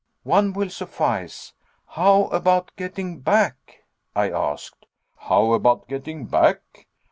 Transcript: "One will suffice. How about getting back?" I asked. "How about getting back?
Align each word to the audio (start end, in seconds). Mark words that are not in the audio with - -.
"One 0.23 0.51
will 0.53 0.71
suffice. 0.71 1.53
How 1.89 2.23
about 2.29 2.75
getting 2.75 3.19
back?" 3.19 3.83
I 4.15 4.31
asked. 4.31 4.87
"How 5.15 5.51
about 5.53 5.87
getting 5.87 6.25
back? 6.25 6.87